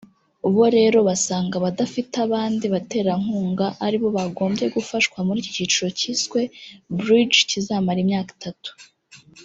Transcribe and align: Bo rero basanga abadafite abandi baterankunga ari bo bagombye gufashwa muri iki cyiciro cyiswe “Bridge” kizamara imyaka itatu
Bo 0.53 0.65
rero 0.77 0.97
basanga 1.07 1.53
abadafite 1.57 2.15
abandi 2.27 2.65
baterankunga 2.73 3.65
ari 3.85 3.97
bo 4.01 4.09
bagombye 4.17 4.65
gufashwa 4.75 5.17
muri 5.27 5.37
iki 5.41 5.51
cyiciro 5.55 5.87
cyiswe 5.99 6.39
“Bridge” 6.97 7.37
kizamara 7.49 7.99
imyaka 8.05 8.29
itatu 8.37 8.69